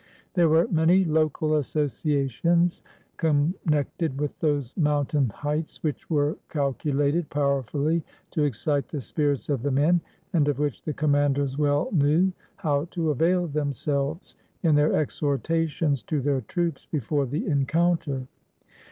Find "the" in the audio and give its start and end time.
8.89-8.99, 9.61-9.69, 10.85-10.93, 17.27-17.45